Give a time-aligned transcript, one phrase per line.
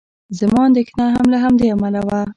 [0.39, 2.21] زما اندېښنه هم له همدې امله وه.